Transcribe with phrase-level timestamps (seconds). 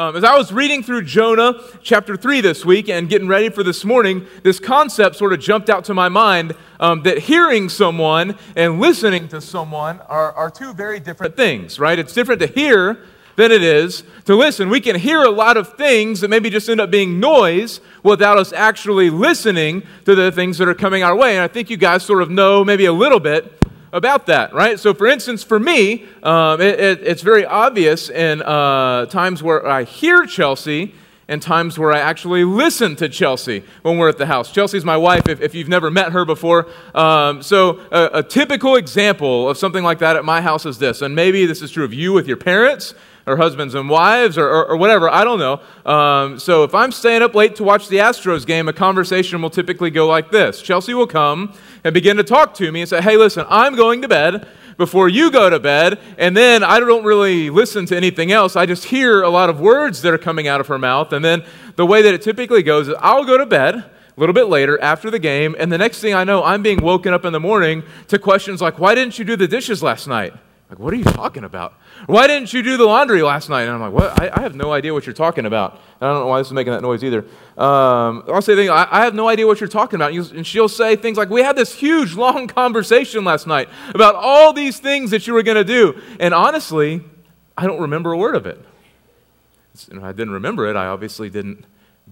[0.00, 3.62] Um, as I was reading through Jonah chapter 3 this week and getting ready for
[3.62, 8.38] this morning, this concept sort of jumped out to my mind um, that hearing someone
[8.56, 11.98] and listening to someone are, are two very different things, right?
[11.98, 13.04] It's different to hear
[13.36, 14.70] than it is to listen.
[14.70, 18.38] We can hear a lot of things that maybe just end up being noise without
[18.38, 21.34] us actually listening to the things that are coming our way.
[21.34, 23.59] And I think you guys sort of know maybe a little bit
[23.92, 24.78] about that, right?
[24.78, 29.66] So, for instance, for me, um, it, it, it's very obvious in uh, times where
[29.66, 30.94] I hear Chelsea
[31.28, 34.52] and times where I actually listen to Chelsea when we're at the house.
[34.52, 36.66] Chelsea's my wife, if, if you've never met her before.
[36.94, 41.02] Um, so, a, a typical example of something like that at my house is this,
[41.02, 42.94] and maybe this is true of you with your parents
[43.30, 45.08] or husbands and wives or, or, or whatever.
[45.08, 45.60] I don't know.
[45.90, 49.50] Um, so if I'm staying up late to watch the Astros game, a conversation will
[49.50, 53.00] typically go like this Chelsea will come and begin to talk to me and say,
[53.00, 56.00] hey, listen, I'm going to bed before you go to bed.
[56.18, 58.56] And then I don't really listen to anything else.
[58.56, 61.12] I just hear a lot of words that are coming out of her mouth.
[61.12, 61.44] And then
[61.76, 63.84] the way that it typically goes is I'll go to bed a
[64.16, 65.54] little bit later after the game.
[65.58, 68.60] And the next thing I know, I'm being woken up in the morning to questions
[68.60, 70.32] like, why didn't you do the dishes last night?
[70.70, 71.74] Like, what are you talking about?
[72.06, 73.62] Why didn't you do the laundry last night?
[73.62, 74.22] And I'm like, what?
[74.22, 75.72] I, I have no idea what you're talking about.
[75.72, 77.24] And I don't know why this is making that noise either.
[77.58, 80.12] Um, I'll say things, I, I, have no idea what you're talking about.
[80.12, 84.52] And she'll say things like, we had this huge, long conversation last night about all
[84.52, 86.00] these things that you were going to do.
[86.20, 87.02] And honestly,
[87.58, 88.64] I don't remember a word of it.
[89.90, 90.76] And I didn't remember it.
[90.76, 91.64] I obviously didn't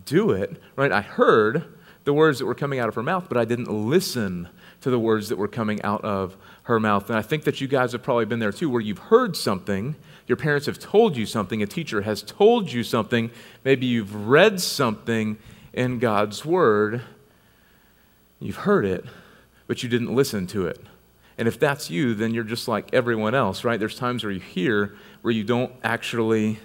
[0.05, 0.91] do it, right?
[0.91, 1.64] I heard
[2.03, 4.48] the words that were coming out of her mouth, but I didn't listen
[4.81, 6.36] to the words that were coming out of
[6.69, 7.08] her mouth.
[7.08, 9.97] And I think that you guys have probably been there too, where you've heard something,
[10.27, 13.30] your parents have told you something, a teacher has told you something,
[13.64, 15.39] maybe you've read something
[15.72, 17.00] in God's Word,
[18.39, 19.06] you've heard it,
[19.66, 20.78] but you didn't listen to it.
[21.39, 23.80] And if that's you, then you're just like everyone else, right?
[23.80, 26.58] There's times where you hear where you don't actually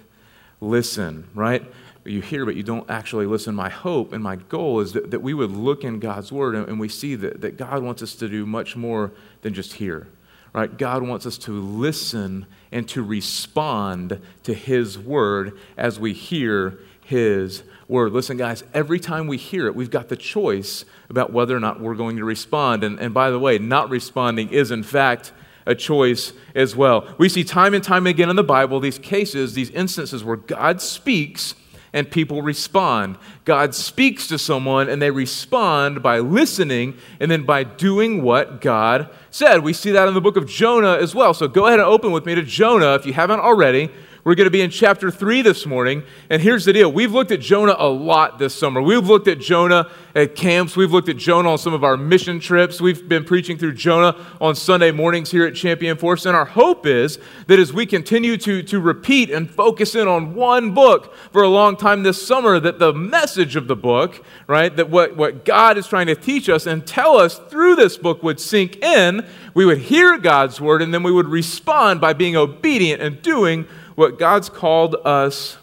[0.60, 1.62] listen, right?
[2.04, 3.54] You hear, but you don't actually listen.
[3.54, 6.68] My hope and my goal is that, that we would look in God's Word and,
[6.68, 10.08] and we see that, that God wants us to do much more than just hear.
[10.52, 10.76] Right?
[10.76, 17.64] God wants us to listen and to respond to His Word as we hear His
[17.88, 18.12] Word.
[18.12, 21.80] Listen, guys, every time we hear it, we've got the choice about whether or not
[21.80, 22.84] we're going to respond.
[22.84, 25.32] And, and by the way, not responding is, in fact,
[25.66, 27.14] a choice as well.
[27.18, 30.82] We see time and time again in the Bible these cases, these instances where God
[30.82, 31.54] speaks
[31.94, 33.16] and people respond.
[33.44, 39.08] God speaks to someone and they respond by listening and then by doing what God
[39.30, 39.62] said.
[39.62, 41.32] We see that in the book of Jonah as well.
[41.32, 43.90] So go ahead and open with me to Jonah if you haven't already.
[44.24, 46.02] We're going to be in chapter 3 this morning.
[46.30, 48.80] And here's the deal we've looked at Jonah a lot this summer.
[48.80, 50.78] We've looked at Jonah at camps.
[50.78, 52.80] We've looked at Jonah on some of our mission trips.
[52.80, 56.24] We've been preaching through Jonah on Sunday mornings here at Champion Forest.
[56.24, 57.18] And our hope is
[57.48, 61.48] that as we continue to, to repeat and focus in on one book for a
[61.48, 65.76] long time this summer, that the message of the book, right, that what, what God
[65.76, 69.26] is trying to teach us and tell us through this book would sink in.
[69.52, 73.66] We would hear God's word and then we would respond by being obedient and doing
[73.94, 75.58] what God's called us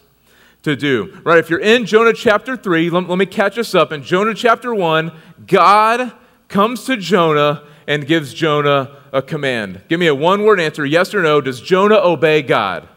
[0.64, 1.20] to do.
[1.24, 1.40] Right?
[1.40, 3.92] If you're in Jonah chapter 3, let, let me catch us up.
[3.92, 5.12] In Jonah chapter 1,
[5.48, 6.14] God
[6.48, 9.82] comes to Jonah and gives Jonah a command.
[9.90, 11.42] Give me a one word answer yes or no.
[11.42, 12.88] Does Jonah obey God?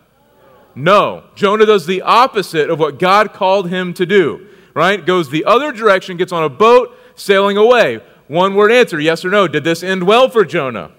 [0.74, 1.24] No.
[1.34, 5.04] Jonah does the opposite of what God called him to do, right?
[5.04, 8.00] Goes the other direction, gets on a boat, sailing away.
[8.26, 9.46] One word answer yes or no.
[9.46, 10.90] Did this end well for Jonah?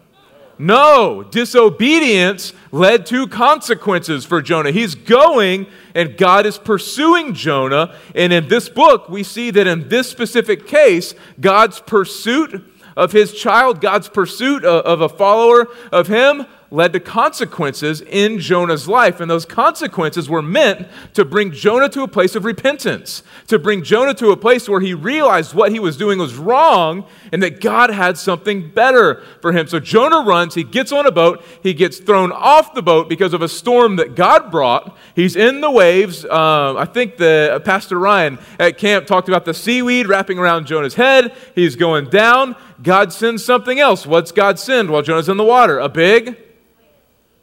[0.58, 4.72] No, disobedience led to consequences for Jonah.
[4.72, 7.96] He's going and God is pursuing Jonah.
[8.14, 12.64] And in this book, we see that in this specific case, God's pursuit
[12.96, 18.88] of his child, God's pursuit of a follower of him, led to consequences in Jonah's
[18.88, 19.20] life.
[19.20, 23.84] And those consequences were meant to bring Jonah to a place of repentance, to bring
[23.84, 27.62] Jonah to a place where he realized what he was doing was wrong and that
[27.62, 29.68] God had something better for him.
[29.68, 33.34] So Jonah runs, he gets on a boat, he gets thrown off the boat because
[33.34, 34.98] of a storm that God brought.
[35.16, 36.26] He's in the waves.
[36.26, 40.66] Uh, I think the uh, Pastor Ryan at camp talked about the seaweed wrapping around
[40.66, 41.34] Jonah's head.
[41.54, 42.56] He's going down.
[42.82, 44.06] God sends something else.
[44.06, 45.80] What's God send while Jonah's in the water?
[45.80, 46.38] A big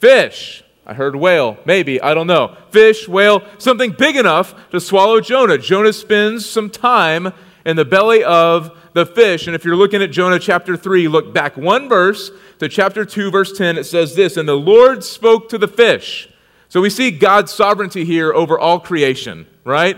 [0.02, 0.64] Fish.
[0.84, 2.56] I heard whale, maybe, I don't know.
[2.70, 5.58] Fish, whale, something big enough to swallow Jonah.
[5.58, 7.32] Jonah spends some time
[7.64, 9.46] in the belly of the fish.
[9.46, 13.31] And if you're looking at Jonah chapter 3, look back one verse to chapter 2,
[13.31, 13.78] verse 10.
[13.78, 16.28] It says this And the Lord spoke to the fish.
[16.69, 19.96] So we see God's sovereignty here over all creation, right?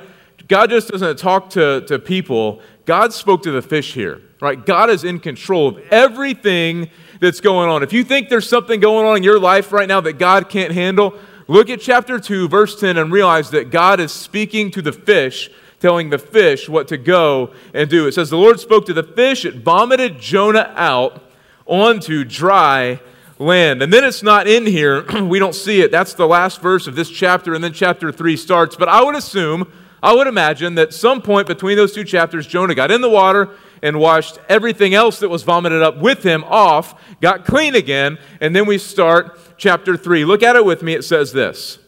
[0.49, 4.65] God just doesn't talk to, to people, God spoke to the fish here, right?
[4.65, 6.91] God is in control of everything
[7.21, 7.83] that's going on.
[7.83, 10.73] If you think there's something going on in your life right now that God can't
[10.73, 14.93] handle, Look at chapter 2, verse 10, and realize that God is speaking to the
[14.93, 18.07] fish, telling the fish what to go and do.
[18.07, 21.23] It says, The Lord spoke to the fish, it vomited Jonah out
[21.67, 23.01] onto dry
[23.39, 23.83] land.
[23.83, 25.05] And then it's not in here.
[25.23, 25.91] we don't see it.
[25.91, 28.75] That's the last verse of this chapter, and then chapter 3 starts.
[28.75, 29.71] But I would assume,
[30.05, 33.49] I would imagine that some point between those two chapters, Jonah got in the water
[33.83, 38.55] and washed everything else that was vomited up with him off, got clean again, and
[38.55, 40.27] then we start chapter 3.
[40.27, 40.93] Look at it with me.
[40.93, 41.79] It says this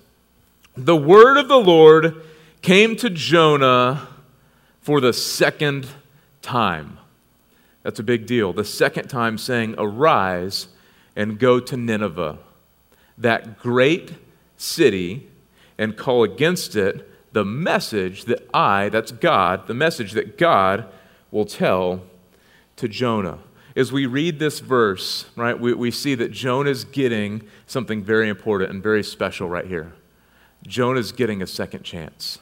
[0.78, 2.22] The word of the Lord
[2.62, 4.08] came to Jonah
[4.80, 5.86] for the second
[6.40, 6.98] time.
[7.82, 8.54] That's a big deal.
[8.54, 10.68] The second time saying, Arise
[11.14, 12.38] and go to Nineveh,
[13.18, 14.14] that great
[14.56, 15.28] city,
[15.76, 20.86] and call against it the message that I, that's God, the message that God
[21.30, 22.00] will tell
[22.76, 23.40] to Jonah.
[23.76, 28.30] As we read this verse, right, we, we see that Jonah is getting something very
[28.30, 29.92] important and very special right here.
[30.66, 32.38] Jonah is getting a second chance.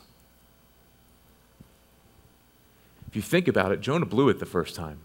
[3.08, 5.00] If you think about it, Jonah blew it the first time,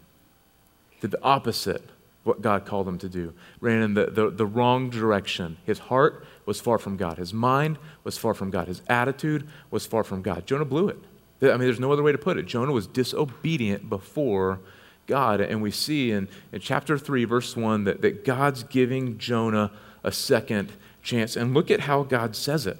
[1.00, 1.82] did the opposite
[2.24, 5.56] what God called him to do, ran in the, the, the, wrong direction.
[5.64, 7.16] His heart was far from God.
[7.16, 8.68] His mind was far from God.
[8.68, 10.46] His attitude was far from God.
[10.46, 10.98] Jonah blew it.
[11.42, 12.44] I mean, there's no other way to put it.
[12.44, 14.60] Jonah was disobedient before
[15.06, 15.40] God.
[15.40, 19.72] And we see in, in chapter 3, verse 1, that, that God's giving Jonah
[20.04, 20.72] a second
[21.02, 21.36] chance.
[21.36, 22.78] And look at how God says it,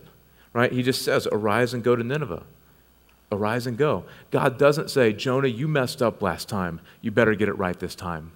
[0.52, 0.70] right?
[0.70, 2.42] He just says, Arise and go to Nineveh.
[3.32, 4.04] Arise and go.
[4.30, 6.80] God doesn't say, Jonah, you messed up last time.
[7.00, 8.32] You better get it right this time.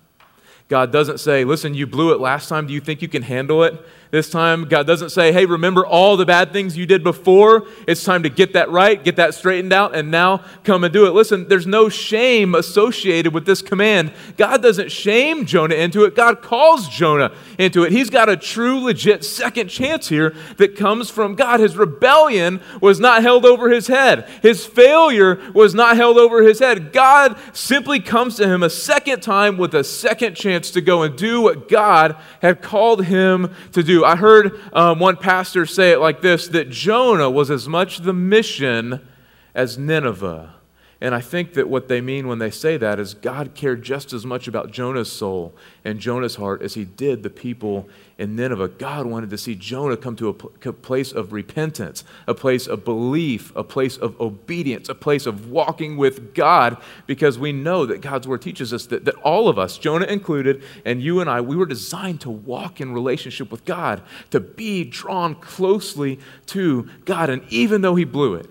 [0.68, 2.66] God doesn't say, Listen, you blew it last time.
[2.66, 3.74] Do you think you can handle it?
[4.14, 4.66] This time.
[4.66, 7.66] God doesn't say, hey, remember all the bad things you did before.
[7.88, 11.06] It's time to get that right, get that straightened out, and now come and do
[11.06, 11.10] it.
[11.10, 14.12] Listen, there's no shame associated with this command.
[14.36, 17.90] God doesn't shame Jonah into it, God calls Jonah into it.
[17.90, 21.58] He's got a true, legit second chance here that comes from God.
[21.58, 26.60] His rebellion was not held over his head, his failure was not held over his
[26.60, 26.92] head.
[26.92, 31.16] God simply comes to him a second time with a second chance to go and
[31.16, 34.03] do what God had called him to do.
[34.04, 38.12] I heard um, one pastor say it like this that Jonah was as much the
[38.12, 39.06] mission
[39.54, 40.54] as Nineveh.
[41.00, 44.12] And I think that what they mean when they say that is God cared just
[44.12, 45.52] as much about Jonah's soul
[45.84, 48.68] and Jonah's heart as he did the people in Nineveh.
[48.68, 53.54] God wanted to see Jonah come to a place of repentance, a place of belief,
[53.56, 58.28] a place of obedience, a place of walking with God, because we know that God's
[58.28, 61.56] word teaches us that, that all of us, Jonah included, and you and I, we
[61.56, 64.00] were designed to walk in relationship with God,
[64.30, 67.30] to be drawn closely to God.
[67.30, 68.48] And even though he blew it,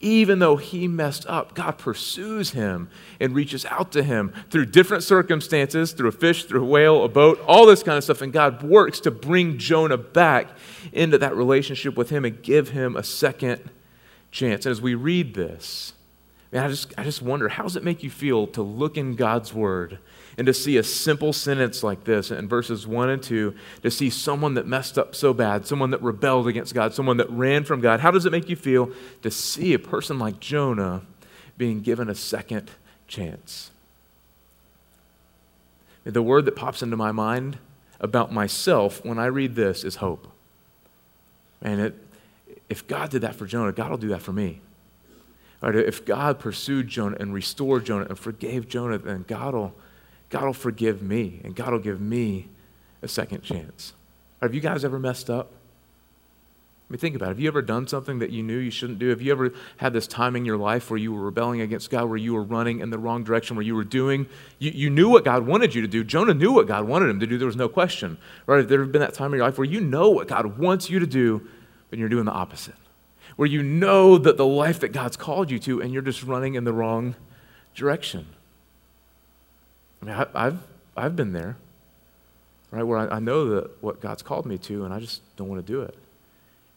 [0.00, 5.02] even though he messed up, God pursues him and reaches out to him through different
[5.02, 8.20] circumstances, through a fish, through a whale, a boat, all this kind of stuff.
[8.20, 10.48] And God works to bring Jonah back
[10.92, 13.70] into that relationship with him and give him a second
[14.30, 14.66] chance.
[14.66, 15.94] And as we read this,
[16.52, 19.16] man, I just, I just wonder how does it make you feel to look in
[19.16, 19.98] God's word
[20.38, 24.10] and to see a simple sentence like this in verses 1 and 2, to see
[24.10, 27.80] someone that messed up so bad, someone that rebelled against God, someone that ran from
[27.80, 28.90] God, how does it make you feel
[29.22, 31.02] to see a person like Jonah
[31.56, 32.70] being given a second
[33.08, 33.70] chance?
[36.04, 37.58] The word that pops into my mind
[37.98, 40.28] about myself when I read this is hope.
[41.62, 41.94] And it,
[42.68, 44.60] if God did that for Jonah, God will do that for me.
[45.62, 49.74] Right, if God pursued Jonah and restored Jonah and forgave Jonah, then God will
[50.30, 52.48] God will forgive me and God will give me
[53.02, 53.92] a second chance.
[54.42, 55.52] Have you guys ever messed up?
[56.88, 57.28] I mean, think about it.
[57.30, 59.08] Have you ever done something that you knew you shouldn't do?
[59.08, 62.08] Have you ever had this time in your life where you were rebelling against God,
[62.08, 64.26] where you were running in the wrong direction, where you were doing,
[64.60, 66.04] you, you knew what God wanted you to do?
[66.04, 67.38] Jonah knew what God wanted him to do.
[67.38, 68.18] There was no question.
[68.46, 68.58] Right?
[68.58, 71.00] Have there been that time in your life where you know what God wants you
[71.00, 71.48] to do,
[71.90, 72.76] but you're doing the opposite?
[73.34, 76.54] Where you know that the life that God's called you to, and you're just running
[76.54, 77.16] in the wrong
[77.74, 78.26] direction?
[80.06, 80.62] I mean, I, have
[80.96, 81.56] I've been there,
[82.70, 85.48] right, where I, I know that what God's called me to, and I just don't
[85.48, 85.96] want to do it.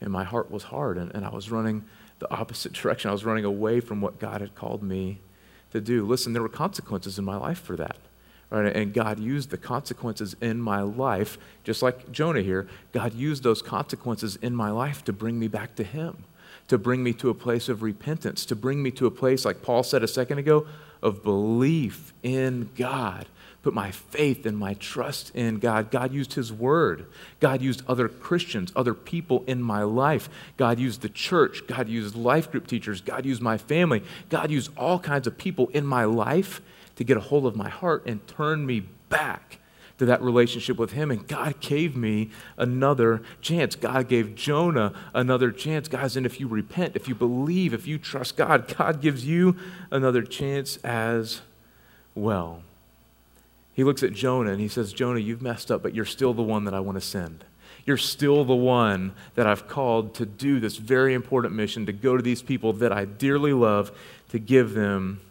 [0.01, 1.85] And my heart was hard, and, and I was running
[2.17, 3.09] the opposite direction.
[3.09, 5.19] I was running away from what God had called me
[5.71, 6.05] to do.
[6.07, 7.97] Listen, there were consequences in my life for that.
[8.49, 8.75] Right?
[8.75, 13.61] And God used the consequences in my life, just like Jonah here, God used those
[13.61, 16.23] consequences in my life to bring me back to Him,
[16.69, 19.61] to bring me to a place of repentance, to bring me to a place, like
[19.61, 20.65] Paul said a second ago,
[21.01, 23.27] of belief in God.
[23.61, 25.91] Put my faith and my trust in God.
[25.91, 27.07] God used His Word.
[27.41, 30.29] God used other Christians, other people in my life.
[30.55, 31.67] God used the church.
[31.67, 33.01] God used life group teachers.
[33.01, 34.01] God used my family.
[34.29, 36.61] God used all kinds of people in my life
[36.95, 39.58] to get a hold of my heart and turn me back
[39.99, 41.11] to that relationship with Him.
[41.11, 43.75] And God gave me another chance.
[43.75, 45.87] God gave Jonah another chance.
[45.87, 49.55] Guys, and if you repent, if you believe, if you trust God, God gives you
[49.91, 51.41] another chance as
[52.15, 52.63] well.
[53.73, 56.41] He looks at Jonah and he says, Jonah, you've messed up, but you're still the
[56.41, 57.45] one that I want to send.
[57.85, 62.17] You're still the one that I've called to do this very important mission, to go
[62.17, 63.91] to these people that I dearly love,
[64.29, 65.21] to give them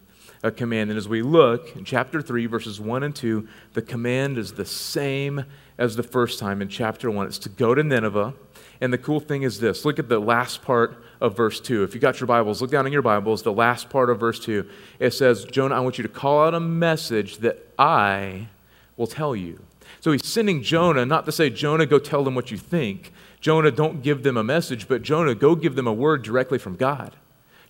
[0.43, 0.91] a command.
[0.91, 4.65] And as we look in chapter 3, verses 1 and 2, the command is the
[4.65, 5.45] same
[5.77, 7.27] as the first time in chapter 1.
[7.27, 8.35] It's to go to Nineveh.
[8.81, 11.83] And the cool thing is this look at the last part of verse 2.
[11.83, 14.39] If you got your Bibles, look down in your Bibles, the last part of verse
[14.41, 14.69] 2.
[15.01, 18.49] It says, Jonah, I want you to call out a message that I
[18.97, 19.61] will tell you.
[20.01, 23.13] So he's sending Jonah, not to say, Jonah, go tell them what you think.
[23.41, 26.77] Jonah, don't give them a message, but Jonah, go give them a word directly from
[26.77, 27.17] God.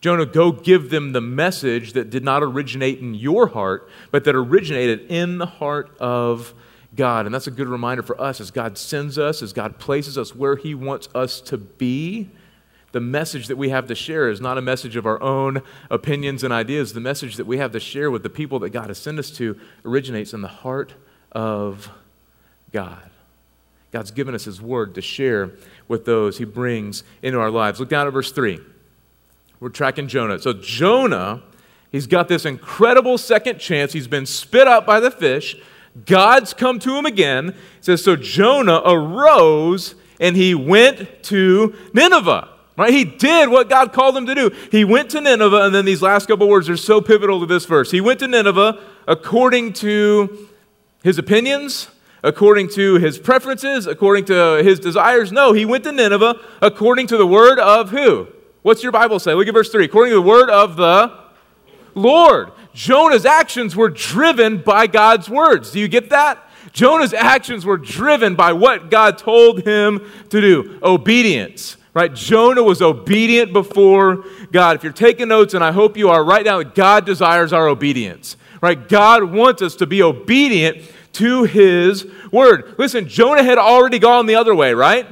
[0.01, 4.35] Jonah, go give them the message that did not originate in your heart, but that
[4.37, 6.55] originated in the heart of
[6.95, 7.27] God.
[7.27, 10.35] And that's a good reminder for us as God sends us, as God places us
[10.35, 12.31] where He wants us to be.
[12.93, 16.43] The message that we have to share is not a message of our own opinions
[16.43, 16.93] and ideas.
[16.93, 19.31] The message that we have to share with the people that God has sent us
[19.33, 20.95] to originates in the heart
[21.33, 21.91] of
[22.73, 23.11] God.
[23.93, 25.51] God's given us His word to share
[25.89, 27.81] with those He brings into our lives.
[27.81, 28.59] Look down at verse 3.
[29.61, 30.39] We're tracking Jonah.
[30.39, 31.43] So, Jonah,
[31.91, 33.93] he's got this incredible second chance.
[33.93, 35.57] He's been spit out by the fish.
[36.07, 37.49] God's come to him again.
[37.49, 42.49] It says, So Jonah arose and he went to Nineveh.
[42.77, 42.93] Right?
[42.93, 44.51] He did what God called him to do.
[44.71, 47.65] He went to Nineveh, and then these last couple words are so pivotal to this
[47.65, 47.91] verse.
[47.91, 50.49] He went to Nineveh according to
[51.03, 51.89] his opinions,
[52.23, 55.33] according to his preferences, according to his desires.
[55.33, 58.29] No, he went to Nineveh according to the word of who?
[58.69, 59.33] What's your Bible say?
[59.33, 59.87] Look at verse 3.
[59.87, 61.11] According to the word of the
[61.95, 62.53] Lord.
[62.75, 65.71] Jonah's actions were driven by God's words.
[65.71, 66.47] Do you get that?
[66.75, 71.79] Jonah's actions were driven by what God told him to do obedience.
[71.95, 72.15] Right?
[72.15, 74.77] Jonah was obedient before God.
[74.77, 78.37] If you're taking notes, and I hope you are right now, God desires our obedience.
[78.61, 78.87] Right?
[78.87, 80.83] God wants us to be obedient
[81.15, 82.75] to his word.
[82.77, 85.07] Listen, Jonah had already gone the other way, right?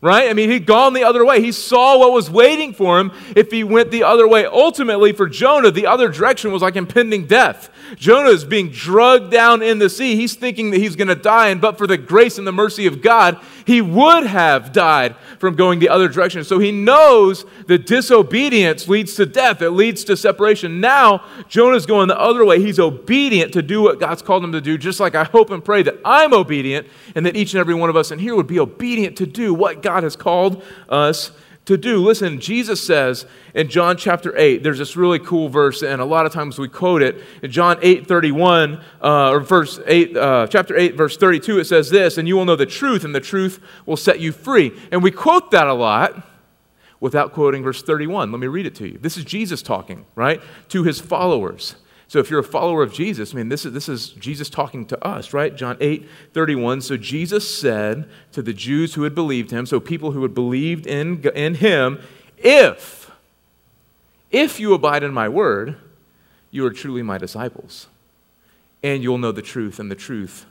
[0.00, 0.28] Right?
[0.28, 1.40] I mean, he'd gone the other way.
[1.40, 4.44] He saw what was waiting for him if he went the other way.
[4.44, 7.70] Ultimately, for Jonah, the other direction was like impending death.
[7.96, 10.16] Jonah is being drugged down in the sea.
[10.16, 12.86] He's thinking that he's going to die, and but for the grace and the mercy
[12.86, 16.44] of God, he would have died from going the other direction.
[16.44, 20.80] So he knows that disobedience leads to death, it leads to separation.
[20.80, 22.62] Now, Jonah's going the other way.
[22.62, 25.64] He's obedient to do what God's called him to do, just like I hope and
[25.64, 28.46] pray that I'm obedient and that each and every one of us in here would
[28.46, 31.32] be obedient to do what God has called us
[31.66, 31.98] to do.
[31.98, 36.24] Listen, Jesus says in John chapter 8, there's this really cool verse, and a lot
[36.24, 37.16] of times we quote it.
[37.42, 41.90] In John 8 31, uh, or verse 8, uh, chapter 8, verse 32, it says
[41.90, 44.72] this, and you will know the truth, and the truth will set you free.
[44.92, 46.26] And we quote that a lot
[47.00, 48.30] without quoting verse 31.
[48.30, 48.98] Let me read it to you.
[48.98, 50.40] This is Jesus talking, right?
[50.68, 51.74] To his followers.
[52.08, 54.86] So if you're a follower of Jesus, I mean, this is, this is Jesus talking
[54.86, 55.54] to us, right?
[55.54, 56.82] John 8, 31.
[56.82, 60.86] So Jesus said to the Jews who had believed him, so people who had believed
[60.86, 62.00] in, in him,
[62.38, 63.10] if,
[64.30, 65.76] if you abide in my word,
[66.52, 67.88] you are truly my disciples.
[68.82, 70.46] And you'll know the truth, and the truth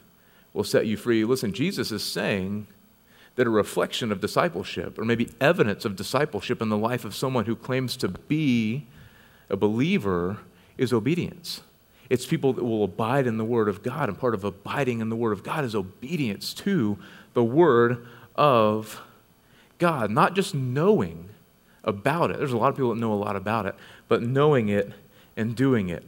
[0.53, 1.23] will set you free.
[1.23, 2.67] Listen, Jesus is saying
[3.35, 7.45] that a reflection of discipleship, or maybe evidence of discipleship in the life of someone
[7.45, 8.85] who claims to be
[9.49, 10.37] a believer,
[10.77, 11.61] is obedience.
[12.09, 15.09] It's people that will abide in the Word of God, and part of abiding in
[15.09, 16.97] the Word of God is obedience to
[17.33, 18.05] the Word
[18.35, 19.01] of
[19.79, 21.29] God, not just knowing
[21.83, 22.37] about it.
[22.37, 23.75] There's a lot of people that know a lot about it,
[24.07, 24.91] but knowing it
[25.35, 26.03] and doing it,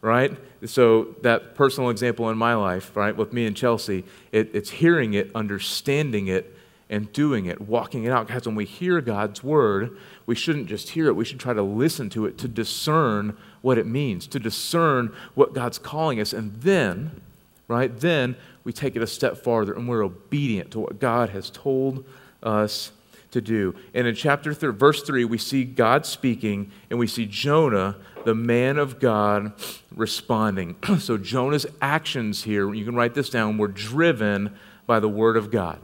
[0.00, 0.36] right?
[0.66, 5.14] So, that personal example in my life, right, with me and Chelsea, it, it's hearing
[5.14, 6.56] it, understanding it,
[6.88, 8.26] and doing it, walking it out.
[8.26, 11.62] Because when we hear God's Word, we shouldn't just hear it, we should try to
[11.62, 16.32] listen to it to discern what it means, to discern what God's calling us.
[16.32, 17.22] And then,
[17.68, 21.50] right, then we take it a step farther and we're obedient to what God has
[21.50, 22.04] told
[22.42, 22.92] us
[23.30, 23.74] to do.
[23.94, 28.34] And in chapter 3, verse 3, we see God speaking and we see Jonah, the
[28.34, 29.52] man of God,
[29.94, 30.76] responding.
[30.98, 35.50] so Jonah's actions here, you can write this down, were driven by the word of
[35.50, 35.78] God.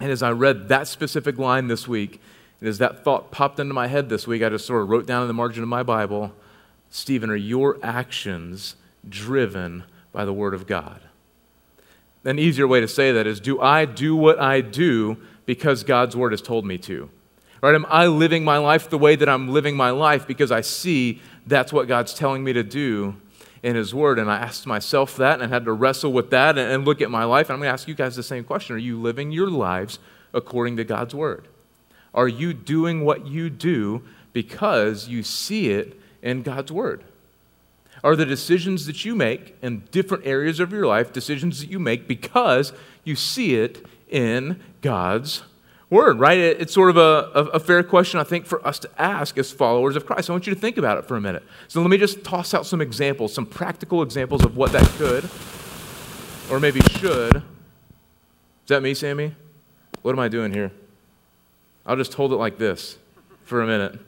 [0.00, 2.20] And as I read that specific line this week,
[2.60, 5.06] and as that thought popped into my head this week, I just sort of wrote
[5.06, 6.32] down in the margin of my Bible,
[6.90, 8.76] Stephen, are your actions
[9.08, 11.00] driven by the Word of God?
[12.24, 16.16] An easier way to say that is do I do what I do because God's
[16.16, 17.08] Word has told me to?
[17.62, 17.74] Right?
[17.74, 21.20] Am I living my life the way that I'm living my life because I see
[21.46, 23.16] that's what God's telling me to do?
[23.62, 24.20] in His Word.
[24.20, 27.10] And I asked myself that and had to wrestle with that and, and look at
[27.10, 27.48] my life.
[27.48, 29.98] And I'm going to ask you guys the same question Are you living your lives
[30.32, 31.48] according to God's Word?
[32.14, 34.02] Are you doing what you do
[34.32, 37.04] because you see it in God's Word?
[38.04, 41.78] Are the decisions that you make in different areas of your life decisions that you
[41.78, 42.72] make because
[43.04, 45.42] you see it in God's
[45.88, 46.38] word, right?
[46.38, 49.96] It's sort of a, a, fair question, I think, for us to ask as followers
[49.96, 50.28] of Christ.
[50.28, 51.44] I want you to think about it for a minute.
[51.68, 55.28] So let me just toss out some examples, some practical examples of what that could
[56.50, 57.36] or maybe should.
[57.36, 57.42] Is
[58.68, 59.34] that me, Sammy?
[60.02, 60.72] What am I doing here?
[61.86, 62.98] I'll just hold it like this
[63.44, 63.98] for a minute.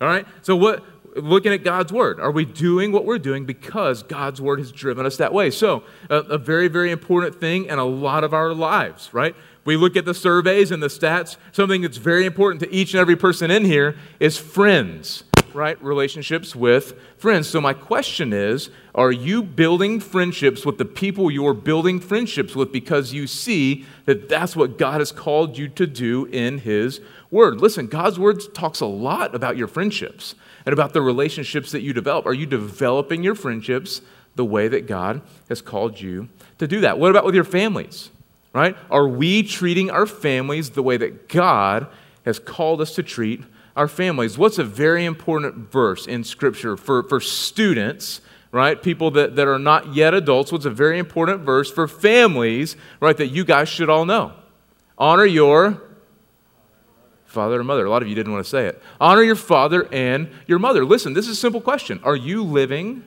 [0.00, 0.26] All right?
[0.42, 0.84] So, what,
[1.16, 2.18] looking at God's word.
[2.20, 5.50] Are we doing what we're doing because God's word has driven us that way?
[5.50, 9.34] So, a, a, very, very important thing in a lot of our lives, right?
[9.64, 11.36] We look at the surveys and the stats.
[11.52, 15.82] Something that's very important to each and every person in here is friends, right?
[15.82, 17.48] Relationships with friends.
[17.48, 22.72] So, my question is Are you building friendships with the people you're building friendships with
[22.72, 27.60] because you see that that's what God has called you to do in His Word?
[27.60, 30.34] Listen, God's Word talks a lot about your friendships
[30.66, 32.26] and about the relationships that you develop.
[32.26, 34.00] Are you developing your friendships
[34.34, 36.28] the way that God has called you
[36.58, 36.98] to do that?
[36.98, 38.10] What about with your families?
[38.52, 38.76] Right?
[38.90, 41.88] Are we treating our families the way that God
[42.24, 43.42] has called us to treat
[43.76, 44.38] our families?
[44.38, 48.20] What's a very important verse in Scripture for, for students?
[48.54, 48.80] right?
[48.80, 53.16] People that, that are not yet adults, what's a very important verse for families, right,
[53.16, 54.32] that you guys should all know.
[54.96, 55.82] Honor your
[57.34, 57.84] father and mother.
[57.84, 58.82] A lot of you didn't want to say it.
[59.00, 60.84] Honor your father and your mother.
[60.84, 62.00] Listen, this is a simple question.
[62.02, 63.04] Are you living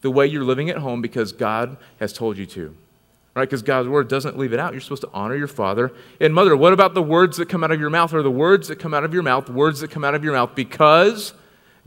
[0.00, 2.74] the way you're living at home because God has told you to?
[3.34, 3.44] Right?
[3.44, 4.72] Because God's word doesn't leave it out.
[4.72, 6.56] You're supposed to honor your father and mother.
[6.56, 8.14] What about the words that come out of your mouth?
[8.14, 10.32] Are the words that come out of your mouth words that come out of your
[10.32, 11.34] mouth because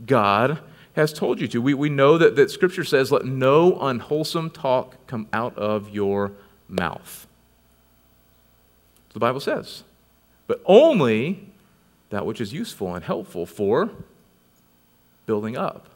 [0.06, 0.60] God
[0.94, 1.60] has told you to?
[1.60, 6.32] We, we know that, that Scripture says, let no unwholesome talk come out of your
[6.68, 7.26] mouth.
[9.12, 9.82] The Bible says.
[10.46, 11.49] But only
[12.10, 13.90] that which is useful and helpful for
[15.26, 15.86] building up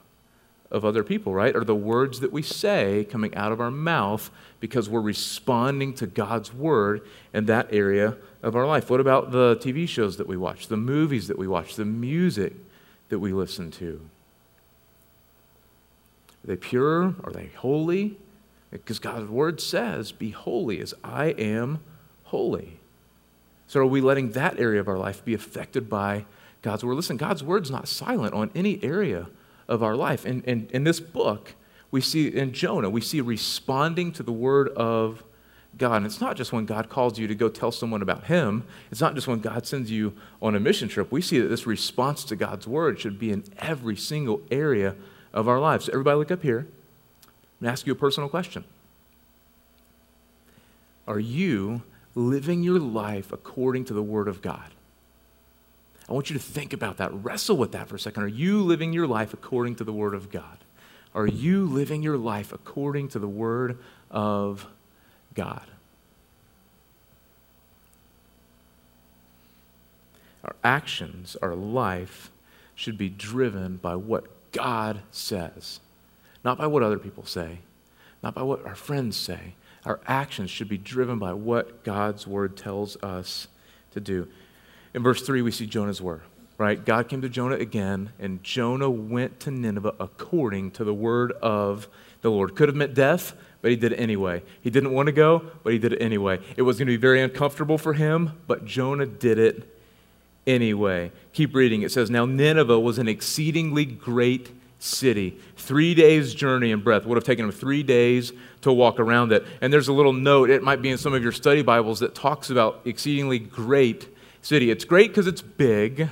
[0.70, 1.54] of other people, right?
[1.54, 6.06] Are the words that we say coming out of our mouth because we're responding to
[6.06, 8.90] God's word in that area of our life?
[8.90, 12.54] What about the TV shows that we watch, the movies that we watch, the music
[13.08, 14.00] that we listen to?
[16.42, 17.14] Are they pure?
[17.22, 18.16] Are they holy?
[18.70, 21.78] Because God's word says, Be holy as I am
[22.24, 22.80] holy.
[23.66, 26.26] So are we letting that area of our life be affected by
[26.62, 26.94] God's word?
[26.94, 29.28] Listen, God's word's not silent on any area
[29.68, 30.24] of our life.
[30.24, 31.54] And in, in, in this book,
[31.90, 35.22] we see in Jonah, we see responding to the word of
[35.78, 35.96] God.
[35.96, 39.00] And it's not just when God calls you to go tell someone about Him, it's
[39.00, 41.10] not just when God sends you on a mission trip.
[41.10, 44.96] We see that this response to God's word should be in every single area
[45.32, 45.86] of our lives.
[45.86, 46.66] So everybody, look up here
[47.60, 48.64] and ask you a personal question
[51.06, 51.82] Are you
[52.14, 54.70] living your life according to the Word of God?
[56.08, 57.10] I want you to think about that.
[57.12, 58.22] Wrestle with that for a second.
[58.22, 60.58] Are you living your life according to the Word of God?
[61.14, 63.78] Are you living your life according to the Word
[64.10, 64.66] of
[65.34, 65.64] God?
[70.44, 72.30] Our actions, our life
[72.74, 75.80] should be driven by what God says,
[76.44, 77.60] not by what other people say,
[78.22, 82.56] not by what our friends say, our actions should be driven by what God's word
[82.56, 83.48] tells us
[83.92, 84.28] to do.
[84.94, 86.22] In verse 3, we see Jonah's word,
[86.56, 86.82] right?
[86.82, 91.88] God came to Jonah again, and Jonah went to Nineveh according to the word of
[92.22, 92.54] the Lord.
[92.54, 94.42] Could have meant death, but he did it anyway.
[94.60, 96.38] He didn't want to go, but he did it anyway.
[96.56, 99.68] It was going to be very uncomfortable for him, but Jonah did it
[100.46, 101.12] anyway.
[101.32, 101.82] Keep reading.
[101.82, 104.50] It says, Now Nineveh was an exceedingly great
[104.84, 105.38] city.
[105.56, 107.06] Three days' journey in breadth.
[107.06, 109.44] Would have taken him three days to walk around it.
[109.60, 112.14] And there's a little note, it might be in some of your study Bibles, that
[112.14, 114.08] talks about exceedingly great
[114.42, 114.70] city.
[114.70, 116.08] It's great because it's big,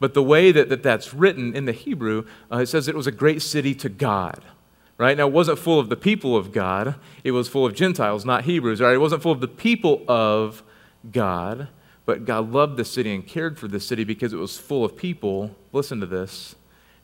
[0.00, 3.06] but the way that, that that's written in the Hebrew, uh, it says it was
[3.06, 4.42] a great city to God.
[4.96, 5.16] Right?
[5.16, 8.44] Now, it wasn't full of the people of God, it was full of Gentiles, not
[8.44, 8.80] Hebrews.
[8.80, 8.94] Right?
[8.94, 10.62] It wasn't full of the people of
[11.10, 11.68] God,
[12.06, 14.96] but God loved the city and cared for the city because it was full of
[14.96, 16.54] people, listen to this,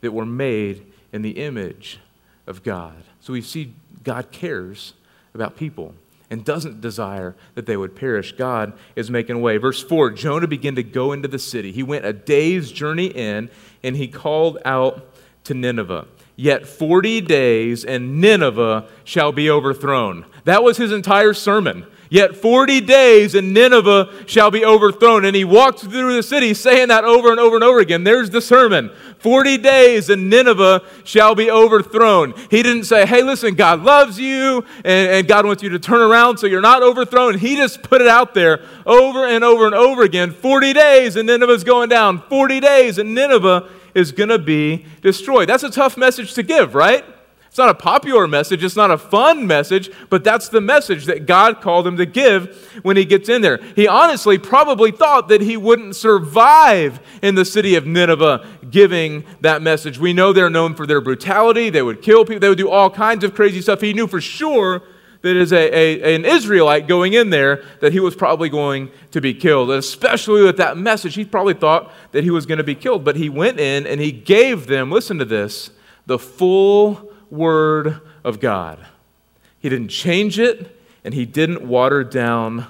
[0.00, 1.98] that were made in the image
[2.46, 3.02] of God.
[3.20, 4.94] So we see God cares
[5.34, 5.94] about people
[6.30, 8.32] and doesn't desire that they would perish.
[8.32, 9.56] God is making way.
[9.56, 11.72] Verse 4 Jonah began to go into the city.
[11.72, 13.50] He went a day's journey in,
[13.82, 15.12] and he called out
[15.44, 16.06] to Nineveh.
[16.36, 20.24] Yet 40 days, and Nineveh shall be overthrown.
[20.44, 21.86] That was his entire sermon.
[22.12, 25.24] Yet 40 days and Nineveh shall be overthrown.
[25.24, 28.02] And he walked through the city saying that over and over and over again.
[28.02, 32.34] There's the sermon 40 days and Nineveh shall be overthrown.
[32.50, 36.00] He didn't say, hey, listen, God loves you and, and God wants you to turn
[36.00, 37.38] around so you're not overthrown.
[37.38, 41.28] He just put it out there over and over and over again 40 days and
[41.28, 42.22] Nineveh's going down.
[42.22, 45.48] 40 days and Nineveh is going to be destroyed.
[45.48, 47.04] That's a tough message to give, right?
[47.50, 51.26] It's not a popular message, it's not a fun message, but that's the message that
[51.26, 53.58] God called him to give when he gets in there.
[53.74, 59.62] He honestly probably thought that he wouldn't survive in the city of Nineveh giving that
[59.62, 59.98] message.
[59.98, 62.88] We know they're known for their brutality, they would kill people, they would do all
[62.88, 63.80] kinds of crazy stuff.
[63.80, 64.82] He knew for sure
[65.22, 69.20] that as a, a, an Israelite going in there, that he was probably going to
[69.20, 69.72] be killed.
[69.72, 73.02] Especially with that message, he probably thought that he was going to be killed.
[73.02, 75.72] But he went in and he gave them, listen to this,
[76.06, 78.86] the full Word of God.
[79.58, 82.66] He didn't change it, and he didn't water down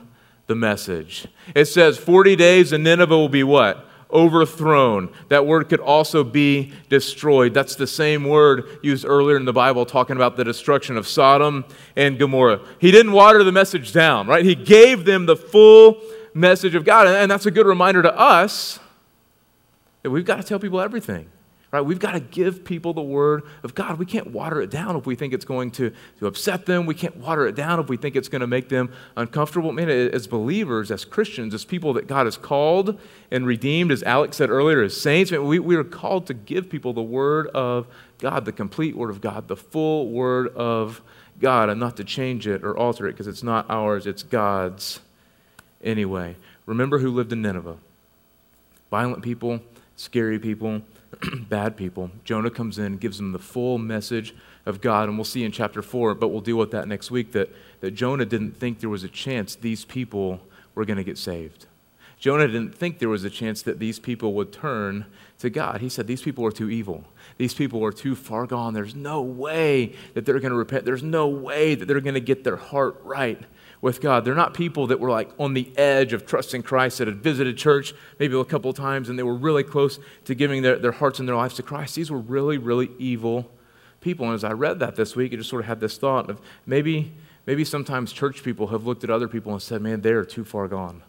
[0.47, 1.29] the message.
[1.55, 3.87] It says 40 days and Nineveh will be what?
[4.13, 5.13] Overthrown.
[5.29, 7.55] That word could also be destroyed.
[7.55, 11.65] That's the same word used earlier in the Bible talking about the destruction of Sodom
[11.95, 12.61] and Gomorrah.
[12.81, 14.45] He didn't water the message down, right?
[14.45, 16.03] He gave them the full
[16.35, 17.07] message of God.
[17.07, 18.81] And that's a good reminder to us
[20.03, 21.31] that we've got to tell people everything.
[21.73, 21.83] Right?
[21.83, 23.99] We've got to give people the word of God.
[23.99, 26.85] We can't water it down if we think it's going to, to upset them.
[26.85, 29.71] We can't water it down if we think it's going to make them uncomfortable.
[29.71, 32.99] Man, as believers, as Christians, as people that God has called
[33.31, 36.69] and redeemed, as Alex said earlier, as saints, man, we, we are called to give
[36.69, 37.87] people the word of
[38.19, 41.01] God, the complete word of God, the full word of
[41.41, 44.99] God, and not to change it or alter it because it's not ours, it's God's
[45.85, 46.35] anyway.
[46.67, 47.77] Remember who lived in Nineveh
[48.91, 49.61] violent people,
[49.95, 50.83] scary people
[51.49, 52.11] bad people.
[52.25, 54.35] Jonah comes in, gives them the full message
[54.67, 57.33] of God, and we'll see in chapter 4, but we'll deal with that next week,
[57.33, 60.41] that, that Jonah didn't think there was a chance these people
[60.75, 61.67] were going to get saved.
[62.19, 65.07] Jonah didn't think there was a chance that these people would turn
[65.39, 65.81] to God.
[65.81, 67.05] He said, These people are too evil.
[67.39, 68.75] These people are too far gone.
[68.75, 70.85] There's no way that they're going to repent.
[70.85, 73.43] There's no way that they're going to get their heart right
[73.81, 74.25] with God.
[74.25, 77.57] They're not people that were like on the edge of trusting Christ that had visited
[77.57, 81.19] church maybe a couple times and they were really close to giving their, their hearts
[81.19, 81.95] and their lives to Christ.
[81.95, 83.51] These were really, really evil
[84.01, 84.27] people.
[84.27, 86.41] And as I read that this week, I just sort of had this thought of
[86.67, 87.13] maybe,
[87.47, 90.69] maybe sometimes church people have looked at other people and said, man, they're too far
[90.69, 91.03] gone.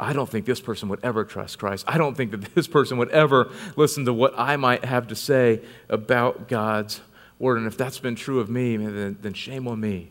[0.00, 1.84] I don't think this person would ever trust Christ.
[1.88, 5.16] I don't think that this person would ever listen to what I might have to
[5.16, 7.00] say about God's
[7.38, 7.58] word.
[7.58, 10.10] And if that's been true of me, then, then shame on me.